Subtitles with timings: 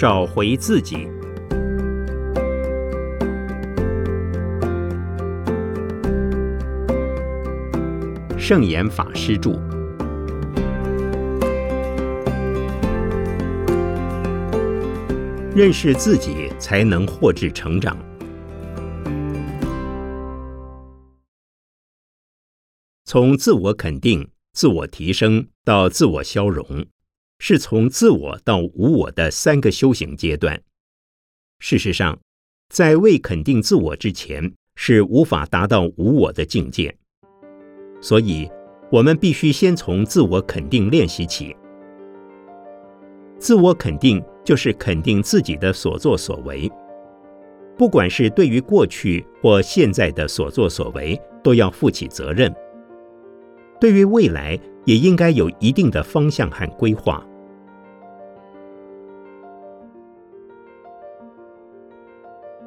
[0.00, 1.06] 找回自己。
[8.38, 9.50] 圣严法师著。
[15.54, 17.94] 认识自己，才能获致成长。
[23.04, 26.86] 从自我肯定、自我提升到自我消融，
[27.42, 30.62] 是从自我到无我的三个修行阶段。
[31.58, 32.16] 事实上，
[32.68, 36.94] 在未肯定自我之前，是无法达到无我的境界。
[38.02, 38.48] 所以，
[38.92, 41.56] 我们必须先从自我肯定练习起。
[43.38, 46.70] 自我肯定就是肯定自己的所作所为，
[47.78, 52.54] 不管是对于过去或现在的所作所为，都要负起责任。
[53.80, 57.26] 对于未来，也应该有一定的方向和规划。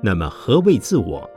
[0.03, 1.27] 那么，何谓自我？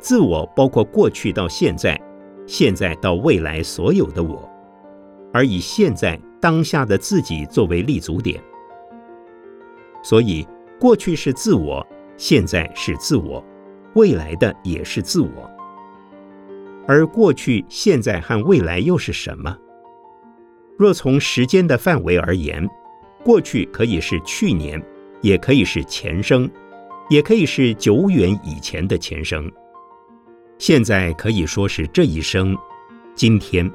[0.00, 1.98] 自我包括过去到现在。
[2.46, 4.50] 现在到未来所有的我，
[5.32, 8.42] 而以现在当下的自己作为立足点，
[10.02, 10.44] 所以
[10.80, 13.44] 过去是自我，现在是自我，
[13.94, 15.28] 未来的也是自我。
[16.88, 19.56] 而过去、现在和未来又是什么？
[20.76, 22.68] 若从时间的范围而言，
[23.22, 24.82] 过去可以是去年，
[25.20, 26.50] 也可以是前生，
[27.10, 29.50] 也可以是久远以前的前生。
[30.58, 32.56] 现在可以说是这一生、
[33.16, 33.68] 今天，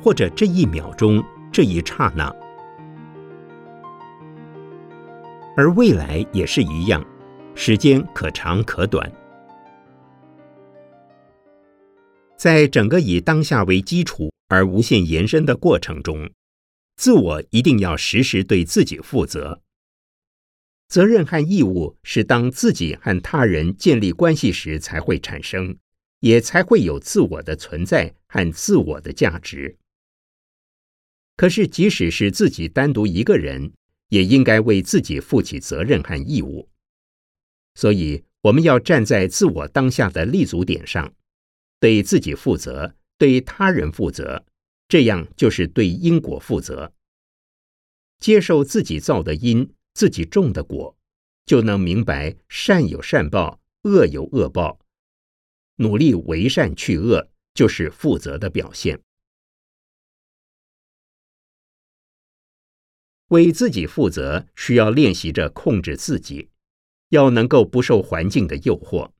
[0.00, 2.32] 或者这一秒钟、这一刹那，
[5.56, 7.04] 而未来也是一样，
[7.56, 9.10] 时间可长可短。
[12.36, 16.30] 在整个以当下为基础而无限延伸的过程中，
[16.96, 19.60] 自我一定要时时对自己负责。
[20.88, 25.78] 责任和义务是当自己和他人建立关系时才会产生。
[26.20, 29.76] 也才会有自我的存在和自我的价值。
[31.36, 33.72] 可是，即使是自己单独一个人，
[34.08, 36.68] 也应该为自己负起责任和义务。
[37.76, 41.14] 所以，我们要站在自我当下的立足点上，
[41.78, 44.44] 对自己负责，对他人负责，
[44.88, 46.92] 这样就是对因果负责。
[48.18, 50.96] 接受自己造的因，自己种的果，
[51.44, 54.78] 就能明白善有善报，恶有恶报。
[55.74, 59.02] 努力为善去恶，就是负责的表现。
[63.30, 66.48] 为自己负责，需要练习着控制自己，
[67.08, 69.10] 要能够不受环境的诱惑。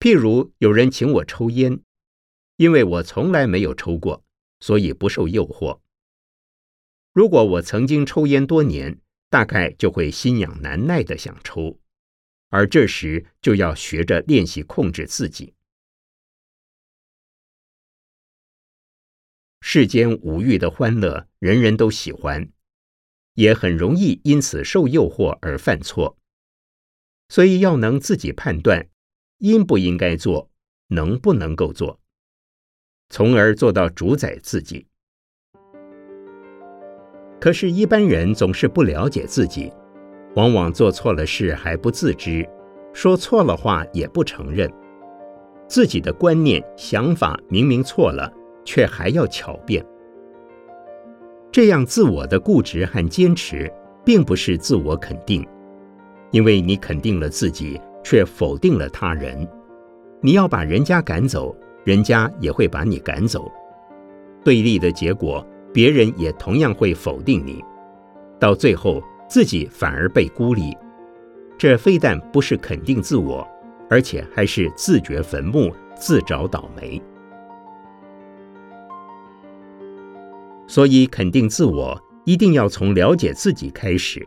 [0.00, 1.82] 譬如有人请我抽烟，
[2.56, 4.24] 因为我从来没有抽过，
[4.60, 5.80] 所以不受诱惑。
[7.12, 8.98] 如果我曾经抽烟多年，
[9.30, 11.78] 大概就会心痒难耐的想抽。
[12.50, 15.54] 而这时就要学着练习控制自己。
[19.60, 22.50] 世间无欲的欢乐，人人都喜欢，
[23.34, 26.16] 也很容易因此受诱惑而犯错。
[27.28, 28.88] 所以要能自己判断
[29.38, 30.50] 应不应该做，
[30.86, 32.00] 能不能够做，
[33.10, 34.86] 从而做到主宰自己。
[37.40, 39.72] 可是，一般人总是不了解自己。
[40.34, 42.48] 往往做错了事还不自知，
[42.92, 44.70] 说错了话也不承认，
[45.66, 48.32] 自己的观念想法明明错了，
[48.64, 49.84] 却还要巧辩。
[51.50, 53.72] 这样自我的固执和坚持，
[54.04, 55.44] 并不是自我肯定，
[56.30, 59.48] 因为你肯定了自己，却否定了他人。
[60.20, 63.50] 你要把人家赶走，人家也会把你赶走，
[64.44, 65.44] 对立的结果，
[65.78, 67.64] 别人也同样会否定你，
[68.40, 69.00] 到最后。
[69.28, 70.76] 自己反而被孤立，
[71.56, 73.46] 这非但不是肯定自我，
[73.88, 77.00] 而且还是自掘坟墓、自找倒霉。
[80.66, 84.26] 所以，肯定自我一定要从了解自己开始，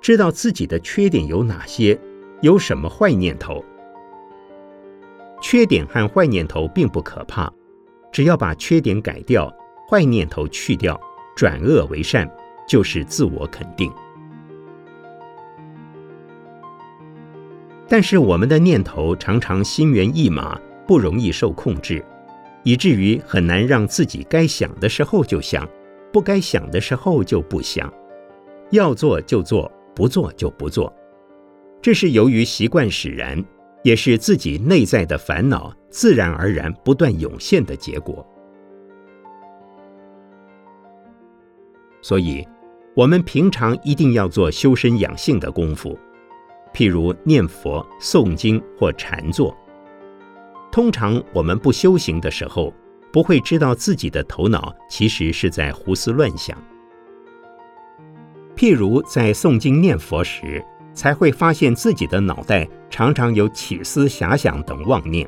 [0.00, 1.98] 知道自己的缺点有哪些，
[2.42, 3.64] 有什么坏念头。
[5.40, 7.50] 缺点和坏念头并不可怕，
[8.12, 9.50] 只要把缺点改掉，
[9.88, 11.00] 坏念头去掉，
[11.36, 12.30] 转恶为善，
[12.68, 13.92] 就是自我肯定。
[17.86, 22.04] 但是我们的念头常常心猿意马，不容易受控制，
[22.62, 25.68] 以至于很难让自己该想的时候就想，
[26.10, 27.92] 不该想的时候就不想，
[28.70, 30.92] 要做就做，不做就不做。
[31.82, 33.44] 这是由于习惯使然，
[33.82, 38.26] 也是自己内在的烦恼自然而然不断涌现的结果。
[42.04, 42.46] 所以，
[42.94, 45.98] 我们平常一定要做修身养性的功夫，
[46.74, 49.56] 譬如念佛、诵经或禅坐。
[50.70, 52.74] 通常我们不修行的时候，
[53.10, 56.54] 不会知道自己的头脑其实是在胡思乱想。
[58.54, 60.62] 譬如在诵经念佛时，
[60.92, 65.26] 才会发现自己的脑袋常常有起思遐想等妄念。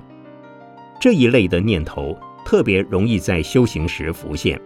[1.00, 2.14] 这一类的念头
[2.44, 4.60] 特别容易在修行时浮现，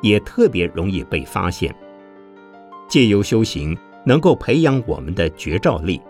[0.00, 1.74] 也特别容易被发现。
[2.88, 6.00] 借由修行，能够培养我们的觉照力，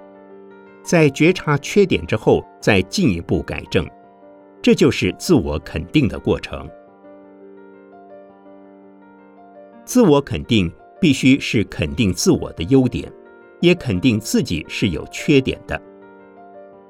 [0.83, 3.87] 在觉察缺点之后，再进一步改正，
[4.63, 6.69] 这就是自我肯定的过程。
[9.85, 13.13] 自我肯定必须是肯定自我的优点，
[13.61, 15.81] 也肯定自己是有缺点的。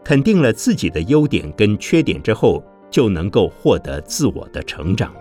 [0.05, 5.14] 肯定了自己的优点跟缺点之后，就能够获得自我的成长。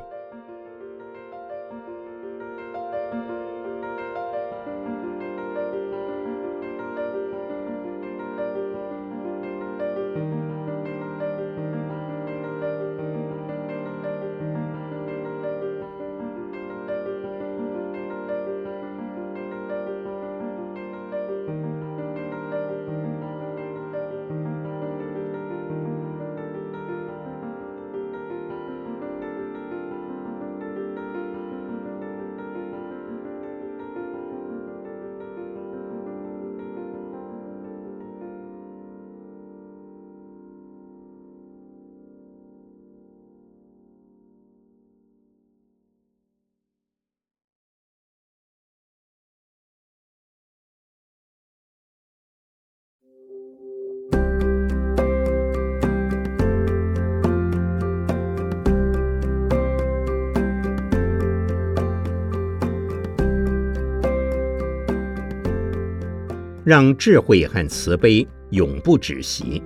[66.70, 69.60] 让智慧和慈悲永不止息。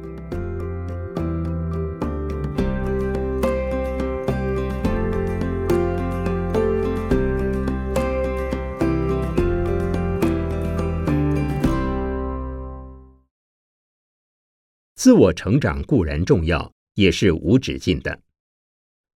[14.95, 18.17] 自我成长固然重要，也是无止境的，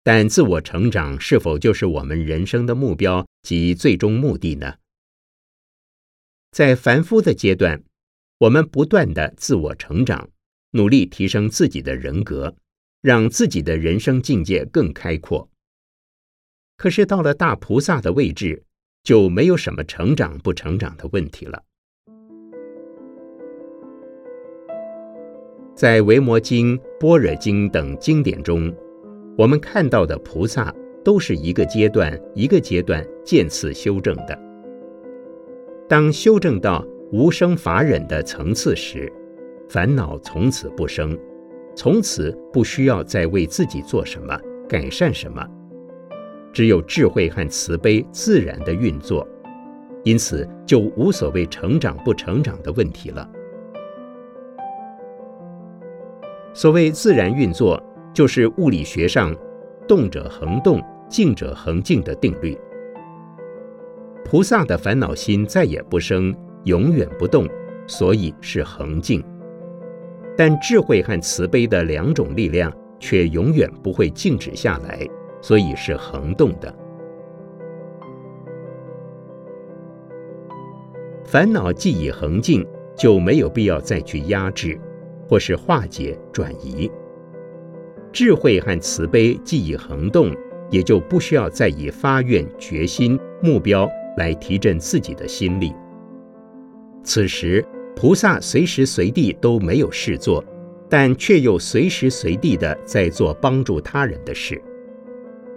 [0.02, 4.74] 但自我成长是否就是我们人生的目标及最终目的呢？
[6.56, 7.82] 在凡夫的阶段，
[8.38, 10.30] 我们不断的自我成长，
[10.70, 12.56] 努力提升自己的人格，
[13.02, 15.50] 让自己的人生境界更开阔。
[16.78, 18.64] 可是到了大菩萨的位置，
[19.02, 21.62] 就没有什么成长不成长的问题了。
[25.74, 28.74] 在《维摩经》《般若经》等经典中，
[29.36, 30.74] 我们看到的菩萨
[31.04, 34.45] 都是一个阶段一个阶段渐次修正的。
[35.88, 39.12] 当修正到无生法忍的层次时，
[39.68, 41.16] 烦恼从此不生，
[41.76, 44.36] 从此不需要再为自己做什么
[44.68, 45.46] 改善什么，
[46.52, 49.24] 只有智慧和慈悲自然的运作，
[50.02, 53.30] 因此就无所谓成长不成长的问题了。
[56.52, 57.80] 所谓自然运作，
[58.12, 59.32] 就是物理学上
[59.86, 62.58] 动者恒动，静者恒静的定律。
[64.28, 67.48] 菩萨的烦恼心再也不生，永远不动，
[67.86, 69.22] 所以是恒静。
[70.36, 75.06] 但智慧和慈悲的两种力量却永远不会静止下来，
[75.40, 76.74] 所以是恒动的。
[81.24, 82.66] 烦恼既已恒静，
[82.96, 84.76] 就没有必要再去压制，
[85.28, 86.90] 或是化解、转移。
[88.12, 90.34] 智慧和慈悲既已恒动，
[90.68, 93.88] 也就不需要再以发愿、决心、目标。
[94.16, 95.72] 来提振自己的心力。
[97.02, 100.44] 此时，菩萨随时随地都没有事做，
[100.90, 104.60] 但却又随时随地的在做帮助他人的事。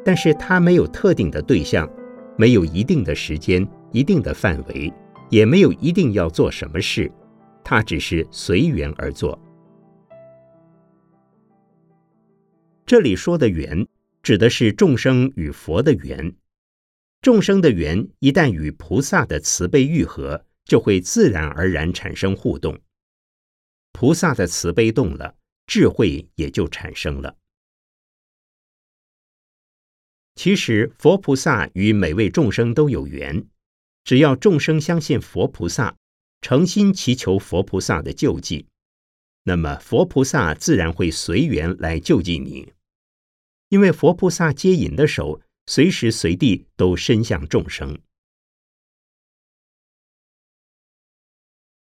[0.05, 1.89] 但是他没有特定的对象，
[2.37, 4.93] 没有一定的时间、一定的范围，
[5.29, 7.11] 也没有一定要做什么事，
[7.63, 9.37] 他只是随缘而做。
[12.85, 13.85] 这里说的缘，
[14.23, 16.33] 指的是众生与佛的缘。
[17.21, 22.79] 众生的缘一旦与菩萨的慈悲愈合，就会自然而然产生互动。
[23.91, 25.35] 菩萨的慈悲动了，
[25.67, 27.35] 智慧也就产生了。
[30.35, 33.45] 其实佛菩萨与每位众生都有缘，
[34.05, 35.97] 只要众生相信佛菩萨，
[36.39, 38.67] 诚心祈求佛菩萨的救济，
[39.43, 42.71] 那么佛菩萨自然会随缘来救济你，
[43.67, 45.41] 因为佛菩萨接引的手。
[45.69, 48.01] 随时随地都伸向众生。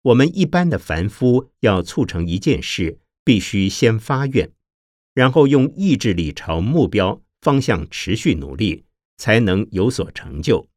[0.02, 4.52] 我们一般的凡夫要促成一件事，必须先发愿，
[5.12, 8.84] 然后用意志力朝目标方向持续努力，
[9.16, 10.70] 才能有所成就。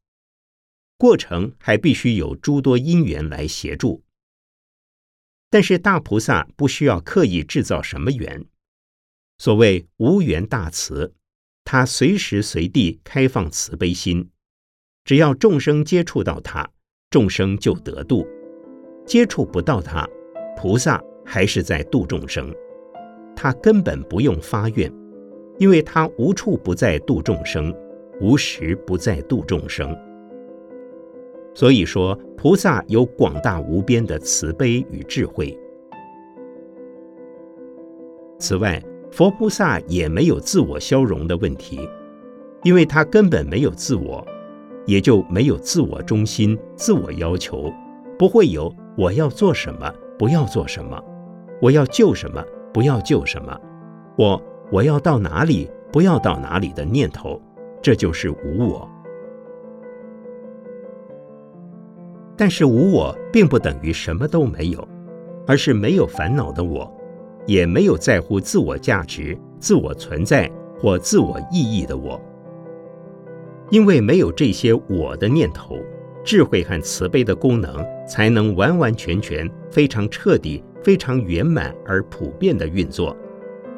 [0.98, 4.04] 过程还必须有诸多因缘来协助。
[5.52, 8.48] 但是大菩萨不需要刻意制造什么缘，
[9.38, 11.14] 所谓无缘大慈，
[11.70, 14.30] 他随时随地开放慈悲心，
[15.04, 16.66] 只要众生接触到他，
[17.10, 18.26] 众生就得度；
[19.06, 20.08] 接触不到他，
[20.56, 22.56] 菩萨还是在度众生。
[23.36, 24.90] 他根本不用发愿，
[25.58, 27.76] 因为他无处不在度众生，
[28.22, 29.94] 无时不在度众生。
[31.54, 35.54] 所以说，菩萨有广大无边的慈悲与智慧。
[38.40, 41.90] 此外，佛菩萨也没有自我消融的问题，
[42.64, 44.26] 因为他根本没有自我，
[44.86, 47.74] 也就没有自我中心、自我要求，
[48.18, 51.02] 不会有我要做什么，不要做什么，
[51.62, 53.60] 我要救什么，不要救什么，
[54.18, 57.42] 我我要到哪里，不要到哪里的念头，
[57.82, 58.88] 这就是无我。
[62.36, 64.88] 但是无我并不等于什么都没有，
[65.48, 66.92] 而是没有烦恼的我，
[67.48, 72.22] 也没有在乎自我价值、自我存在或自我意义的我。
[73.72, 75.80] 因为没有这些我的念头，
[76.24, 83.16] 智慧和慈悲的功能才能完完全全、非常彻底、非常圆满而普遍的运作。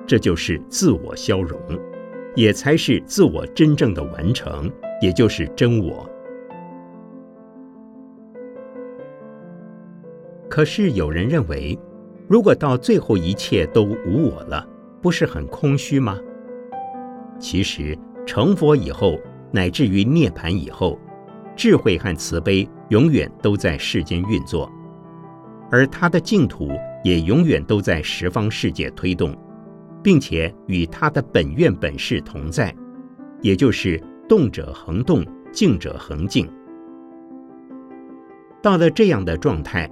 [0.05, 1.59] 这就是自我消融，
[2.35, 4.71] 也才是自我真正的完成，
[5.01, 6.07] 也就是真我。
[10.49, 11.77] 可是有人认为，
[12.29, 14.63] 如果到最后一切都无我了，
[15.01, 16.15] 不是很空虚吗？
[17.39, 19.17] 其实成佛以后，
[19.51, 20.99] 乃至于涅盘以后，
[21.55, 24.71] 智慧和慈悲永远都在世间运作，
[25.71, 26.69] 而他的净土
[27.03, 29.35] 也永远都在十方世界推动，
[30.03, 32.71] 并且与他的本愿本事同在，
[33.41, 36.47] 也就是动者恒动，静者恒静。
[38.61, 39.89] 到了这样的状态。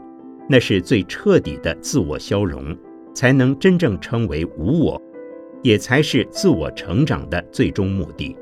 [0.50, 2.76] 那是最彻底的自我消融，
[3.14, 5.02] 才能真正称为无我，
[5.62, 8.36] 也才是自我成长的最终目的。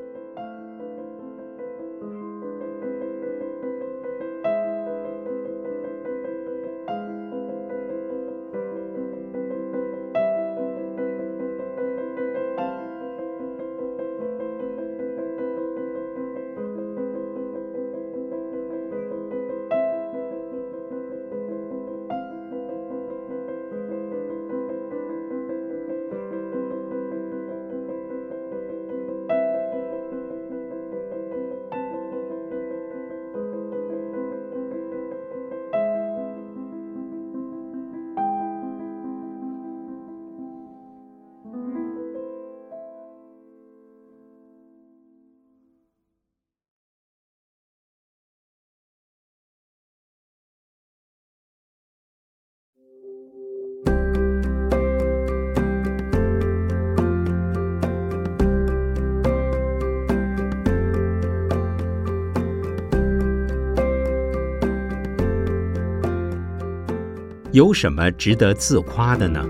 [67.56, 69.42] 有什么值得自夸的呢？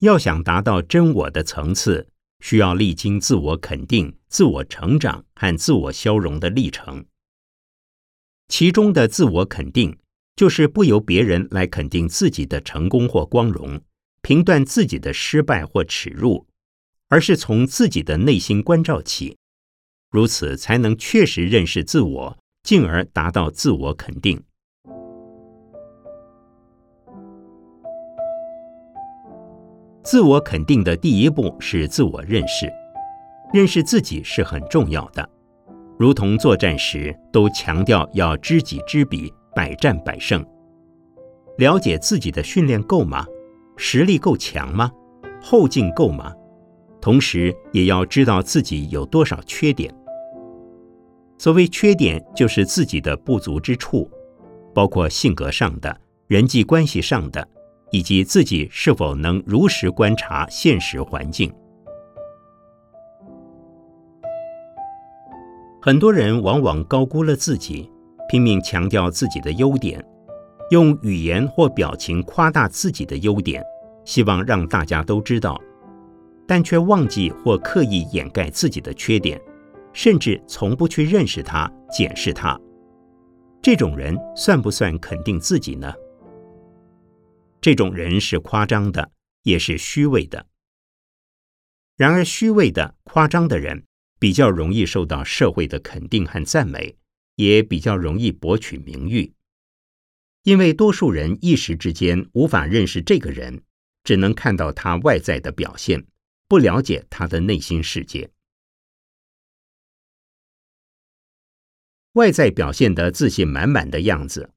[0.00, 2.08] 要想达到真我的层次，
[2.40, 7.04] 需要历经自我肯定、自我成长和自我消融的历程。
[8.48, 9.96] 其中的自我肯定。
[10.40, 13.78] 就是不由别人来肯定自己的成功或光荣，
[14.22, 16.46] 评断自己的失败或耻辱，
[17.10, 19.36] 而是从自己的内心关照起，
[20.10, 24.42] 如此才能确实认识自我，进而达到自我肯定。
[30.02, 32.66] 自我肯定的第一步是自我认识，
[33.52, 35.28] 认识自己是很重要的，
[35.98, 39.30] 如同作战时都强调要知己知彼。
[39.54, 40.44] 百战百胜，
[41.58, 43.26] 了解自己的训练够吗？
[43.76, 44.90] 实力够强吗？
[45.42, 46.34] 后劲够吗？
[47.00, 49.94] 同时也要知道自己有多少缺点。
[51.38, 54.10] 所谓缺点，就是自己的不足之处，
[54.74, 57.48] 包括性格上的、人际关系上的，
[57.90, 61.50] 以及自己是否能如实观察现实环境。
[65.80, 67.90] 很多人往往高估了自己。
[68.30, 70.00] 拼命强调自己的优点，
[70.70, 73.60] 用语言或表情夸大自己的优点，
[74.04, 75.60] 希望让大家都知道，
[76.46, 79.42] 但却忘记或刻意掩盖自己的缺点，
[79.92, 82.56] 甚至从不去认识它、检视它。
[83.60, 85.92] 这种人算不算肯定自己呢？
[87.60, 89.10] 这种人是夸张的，
[89.42, 90.46] 也是虚伪的。
[91.96, 93.82] 然而，虚伪的、夸张的人
[94.20, 96.94] 比较容易受到社会的肯定和赞美，
[97.48, 99.32] 也比较容易博取名誉。
[100.42, 103.62] 因为多数人一时之间无法认识这个人，
[104.02, 106.06] 只能看到他外在的表现，
[106.48, 108.30] 不了解他的内心世界。
[112.14, 114.50] 外在表现的自信满满的样子，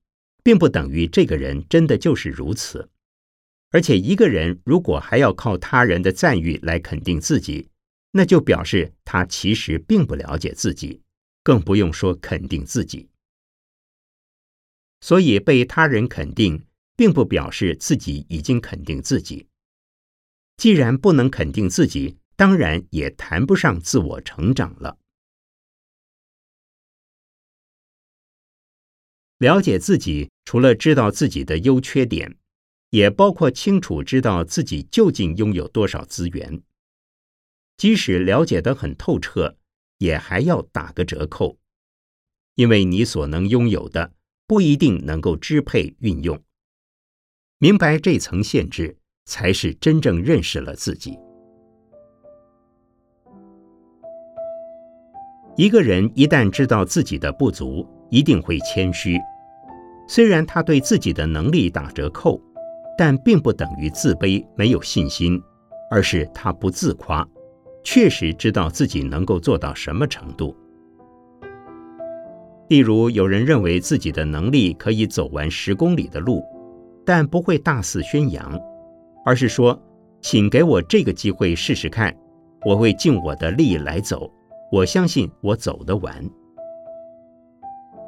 [0.43, 2.89] 并不等于这个人真的就是如此。
[3.69, 7.69] 而且，一个人如果还要靠他人的赞誉来肯定自己，
[8.11, 11.02] 那就表示他其实并不了解自己，
[11.43, 13.09] 更不用说肯定自己。
[15.01, 19.47] 所以，被他人肯定，并不表示自己已经肯定自己。
[20.57, 24.97] 既然不能肯定自己，当然也谈不上自我成长了。
[29.37, 32.37] 了解自己，除了知道自己的优缺点。
[32.93, 36.61] 也包括清楚知道自己究竟拥有多少资源，
[37.75, 39.57] 即使了解得很透彻，
[39.97, 41.57] 也还要打个折扣，
[42.55, 44.11] 因为你所能拥有的
[44.47, 46.41] 不一定能够支配运用。
[47.57, 51.17] 明白这层限制，才是真正认识了自己。
[55.55, 59.17] 一个人一旦知道自己的不足，一定会谦虚，
[60.07, 62.41] 虽然他对自己的能力打折扣。
[62.95, 65.41] 但并不等于自卑、没有信心，
[65.89, 67.27] 而是他不自夸，
[67.83, 70.55] 确实知道自己能够做到什么程度。
[72.69, 76.43] 例如，有人认为自己的能力可以走完十公里的路，
[77.05, 78.59] 但不会大肆宣扬，
[79.25, 79.79] 而是说
[80.21, 82.15] ：“请给我这个机会试试看，
[82.65, 84.31] 我会尽我的力来走，
[84.71, 86.23] 我相信我走得完。”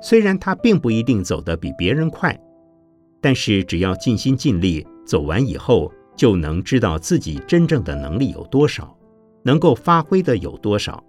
[0.02, 2.38] 虽然他并不一定走得比别人快。
[3.21, 8.95] 但是，只要尽心尽力走完以后，就能知道自己真正的能力有多少，
[9.45, 11.01] 能够发挥的有多少。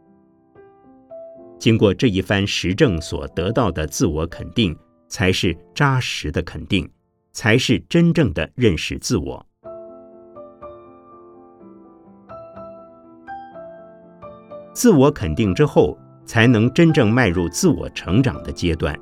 [1.59, 4.77] 经过这一番实证所得到的自我肯定，
[5.09, 6.89] 才是扎实的肯定，
[7.33, 9.45] 才是真正的认识自我。
[14.75, 18.95] 自我肯定之后，才能真正迈入自我成长的阶段。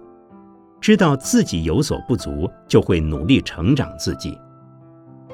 [0.81, 4.39] 知道自己有所不足，就会努力成长自己。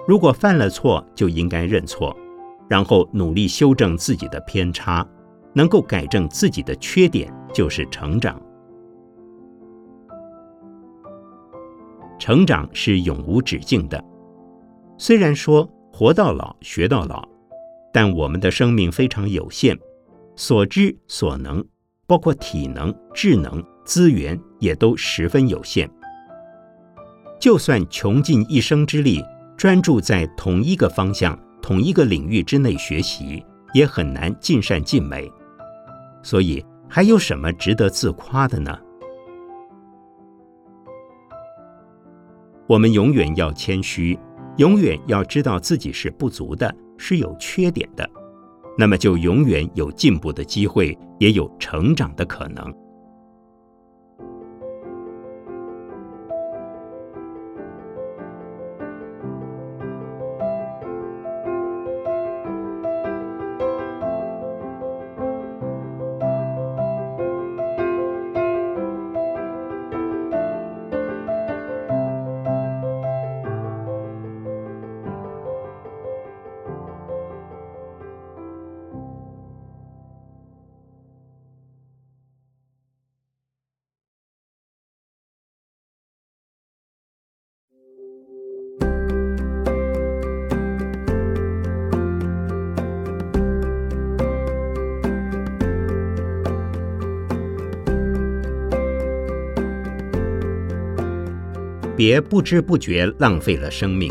[0.08, 2.16] 如果犯了错，就应该认错，
[2.70, 5.04] 然后努力修正自己的偏差，
[5.52, 8.40] 能够改正自己的缺点，就是成长。
[12.16, 14.02] 成长是永无止境的。
[14.96, 17.28] 虽然说活到老学到老，
[17.92, 19.76] 但我们的生命非常有限，
[20.36, 21.64] 所知所能，
[22.06, 23.60] 包括体能、智能。
[23.82, 25.90] 资源也都十分有限，
[27.40, 29.20] 就算穷尽一生之力，
[29.56, 33.44] 专注在同一个方向、同一个领域之内学习，
[33.74, 35.30] 也很难尽善尽美。
[36.22, 38.78] 所以，还有什么值得自夸的呢？
[42.66, 44.18] 我们永远要谦虚，
[44.58, 48.08] 永远要知道自己是不足的，是有缺点的，
[48.78, 52.72] 那么就永远有进步的机会，也有成长的可能。
[101.96, 104.10] 别不知不觉浪费了生命。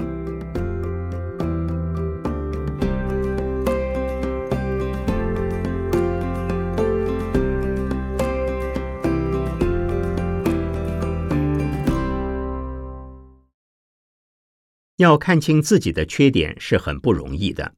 [14.97, 17.73] 要看清自己的缺点是很不容易的。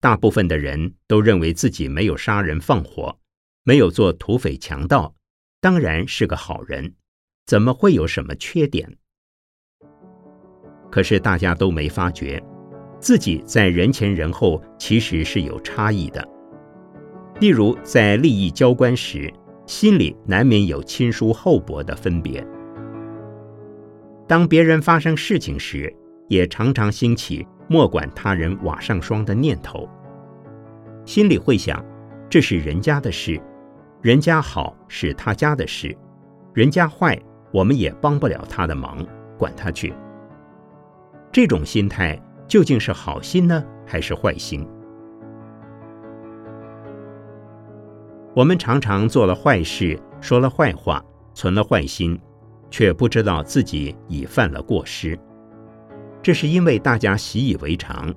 [0.00, 3.18] 大部分的人都认为自己没有杀人放火，
[3.64, 5.14] 没有做土匪强盗，
[5.60, 6.94] 当然是个好人，
[7.46, 8.98] 怎么会有什么缺点？
[10.96, 12.42] 可是大家都没发觉，
[12.98, 16.26] 自己在人前人后其实是有差异的。
[17.38, 19.30] 例如在利益交关时，
[19.66, 22.42] 心里难免有亲疏厚薄的分别；
[24.26, 25.94] 当别人发生事情时，
[26.28, 29.86] 也常常兴起莫管他人瓦上霜的念头，
[31.04, 31.84] 心里会想：
[32.30, 33.38] 这是人家的事，
[34.00, 35.94] 人家好是他家的事，
[36.54, 37.20] 人家坏
[37.52, 39.06] 我们也帮不了他的忙，
[39.36, 39.92] 管他去。
[41.36, 42.18] 这种心态
[42.48, 44.66] 究竟是好心呢，还是坏心？
[48.34, 52.18] 我们常常做了坏事，说了坏话，存了坏心，
[52.70, 55.14] 却不知道自己已犯了过失。
[56.22, 58.10] 这是因为大家习以为常，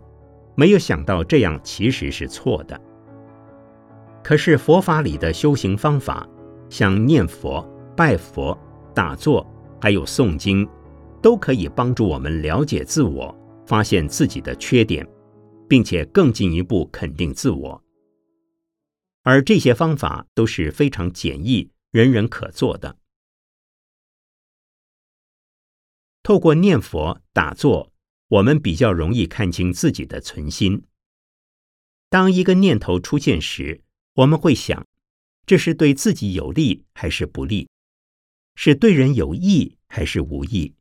[0.55, 2.79] 没有想到这样其实是错的。
[4.23, 6.25] 可是佛法里的修行方法，
[6.69, 8.57] 像念佛、拜佛、
[8.93, 9.45] 打坐，
[9.81, 10.65] 还有诵经。
[11.21, 15.07] 都可以帮助我们了解自我，发现自己的缺点，
[15.67, 17.83] 并且更进一步肯定自我。
[19.23, 22.97] 而这些方法都是非常简易、人人可做的。
[26.23, 27.91] 透过念佛打坐，
[28.27, 30.83] 我们比较容易看清自己的存心。
[32.09, 33.81] 当一个念头出现时，
[34.15, 34.85] 我们会想：
[35.45, 37.67] 这是对自己有利还是不利？
[38.55, 40.75] 是对人有益还是无益？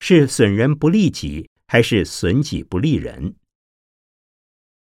[0.00, 3.34] 是损人不利己，还是损己不利人？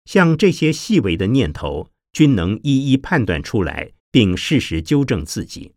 [0.05, 5.75] 像这些细微的念头，均能一一判断出来，并适时纠正自己。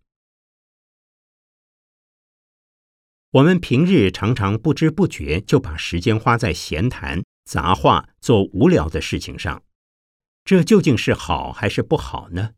[3.31, 9.63] 我们平日常常不知不觉就把时间花在闲谈、杂话、做无聊的事情上，
[10.45, 12.55] 这究竟是好还是不好呢？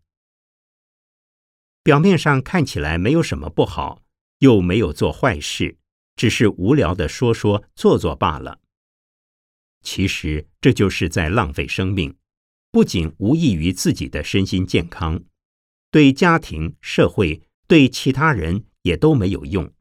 [1.82, 4.04] 表面上看起来没有什么不好，
[4.38, 5.77] 又没有做坏事。
[6.18, 8.60] 只是无聊的说说做做罢了。
[9.82, 12.16] 其实这就是在浪费生命，
[12.72, 15.22] 不仅无益于自己的身心健康，
[15.92, 19.72] 对家庭、社会、对其他人也都没有用。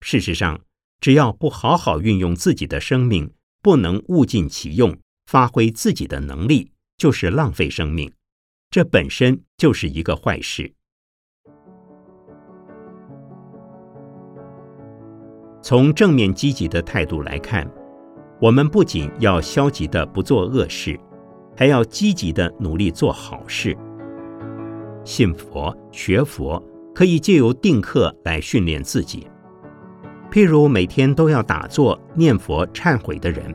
[0.00, 0.64] 事实上，
[1.00, 8.10] 只要不好好运用自己的生命，不能物尽其用，发挥自己的能力，就是浪费生命。
[8.70, 10.74] 这本身就是一个坏事。
[15.68, 17.70] 从正面积极的态度来看，
[18.40, 20.98] 我们不仅要消极的不做恶事，
[21.54, 23.76] 还要积极的努力做好事。
[25.04, 26.58] 信佛学佛
[26.94, 29.26] 可以借由定课来训练自己。
[30.30, 33.54] 譬如每天都要打坐念佛忏悔的人，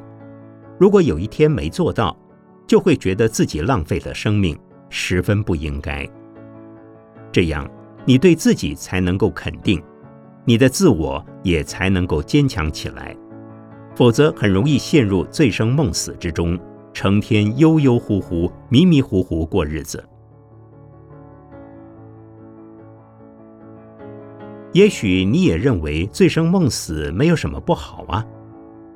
[0.80, 2.16] 如果有一天没做到，
[2.68, 4.56] 就会觉得自己浪费了生命，
[4.88, 6.08] 十分不应该。
[7.32, 7.68] 这样，
[8.06, 9.82] 你对自己才能够肯定。
[10.46, 13.16] 你的自我也才能够坚强起来，
[13.96, 16.60] 否则很容易陷入醉生梦死之中，
[16.94, 20.04] 成天悠悠乎乎、迷迷糊糊过日子。
[24.74, 28.26] 也许你也认为醉生梦死没有什么不好啊，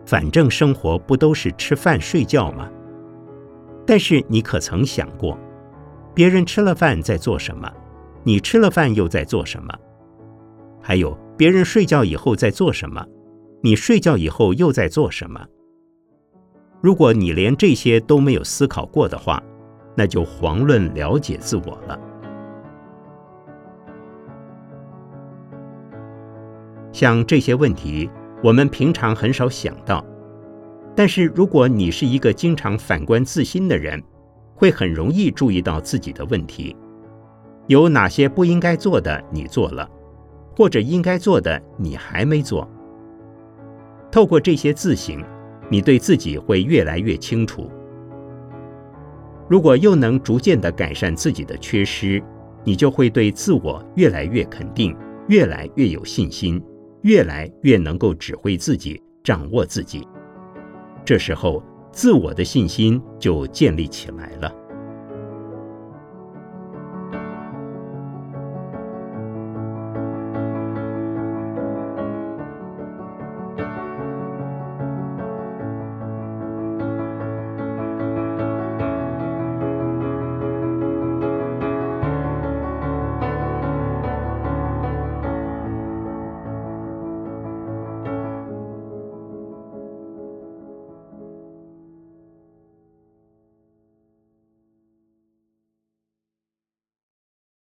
[0.06, 2.68] 反正生活不都是吃饭睡觉吗？
[3.86, 5.38] 但是你可曾想过，
[6.14, 7.72] 别人吃了饭在做什么？
[8.24, 9.74] 你吃了饭又在做什么？
[10.82, 11.18] 还有。
[11.38, 13.06] 别人睡觉以后在做什么？
[13.62, 15.46] 你睡觉以后又在做什么？
[16.82, 19.42] 如果你连这些都没有思考过的话，
[19.96, 22.00] 那就遑论了解自我了。
[26.92, 28.10] 像这些问题，
[28.44, 30.04] 我们平常很少想到，
[30.96, 34.02] 但是如果你是一个经常反观自心的人，
[34.56, 36.76] 会很容易注意到自己的问题，
[37.68, 39.88] 有哪些不应该做的你做了。
[40.58, 42.68] 或者应该做的你还没做。
[44.12, 45.24] 透过这些自省，
[45.70, 47.70] 你对自己会越来越清楚。
[49.48, 52.20] 如果又能逐渐的改善自己的缺失，
[52.64, 56.60] 你就会对自我越来越肯定，越来越有信心，
[57.04, 60.08] 越来越能够指挥自己，掌握自己。
[61.06, 64.52] 这时候，自我的信心就建立起来了。